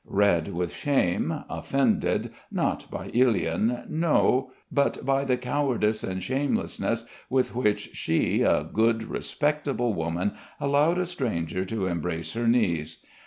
[0.07, 7.03] Red with shame, offended, not by Ilyin, no I but by the cowardice and shamelessness
[7.29, 13.05] with which she, a good, respectable woman allowed a stranger to embrace her knees.